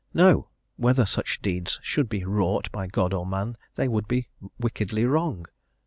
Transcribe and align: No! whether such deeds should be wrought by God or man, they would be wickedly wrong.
No! 0.15 0.47
whether 0.77 1.05
such 1.05 1.43
deeds 1.43 1.79
should 1.83 2.09
be 2.09 2.25
wrought 2.25 2.71
by 2.71 2.87
God 2.87 3.13
or 3.13 3.23
man, 3.23 3.55
they 3.75 3.87
would 3.87 4.07
be 4.07 4.29
wickedly 4.57 5.05
wrong. 5.05 5.45